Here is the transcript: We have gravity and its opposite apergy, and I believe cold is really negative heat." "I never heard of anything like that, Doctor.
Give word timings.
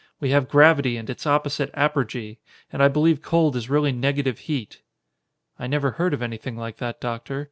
We 0.19 0.31
have 0.31 0.49
gravity 0.49 0.97
and 0.97 1.07
its 1.11 1.27
opposite 1.27 1.71
apergy, 1.73 2.39
and 2.73 2.81
I 2.81 2.87
believe 2.87 3.21
cold 3.21 3.55
is 3.55 3.69
really 3.69 3.91
negative 3.91 4.39
heat." 4.49 4.81
"I 5.59 5.67
never 5.67 5.91
heard 5.91 6.15
of 6.15 6.23
anything 6.23 6.57
like 6.57 6.77
that, 6.77 6.99
Doctor. 6.99 7.39